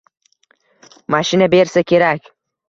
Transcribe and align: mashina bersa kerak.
mashina 1.17 1.47
bersa 1.55 1.83
kerak. 1.93 2.35